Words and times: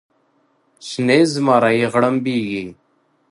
شنې 0.87 1.19
زمرۍ 1.33 1.79
غړمبیږې 1.91 2.63